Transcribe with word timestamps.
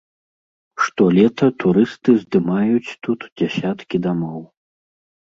Штолета 0.85 1.49
турысты 1.63 2.11
здымаюць 2.21 2.97
тут 3.09 3.19
дзесяткі 3.43 3.97
дамоў. 4.07 4.41